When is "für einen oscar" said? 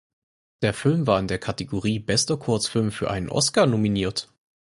2.91-3.67